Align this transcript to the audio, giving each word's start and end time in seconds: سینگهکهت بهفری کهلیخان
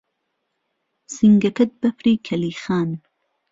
سینگهکهت 1.15 1.71
بهفری 1.81 2.13
کهلیخان 2.25 2.89